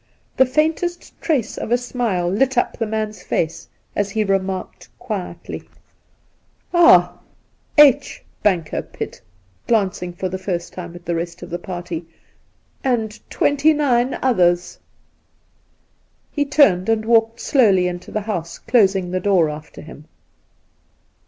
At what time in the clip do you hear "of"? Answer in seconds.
1.59-1.71, 11.43-11.51